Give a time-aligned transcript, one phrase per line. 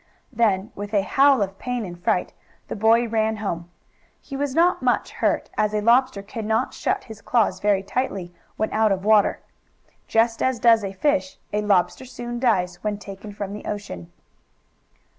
[0.33, 2.33] Then, with a howl of pain and fright,
[2.69, 3.69] the boy ran home.
[4.19, 8.33] He was not much hurt, as a lobster can not shut his claws very tightly
[8.57, 9.41] when out of water.
[10.07, 14.11] Just as does a fish, a lobster soon dies when taken from the ocean.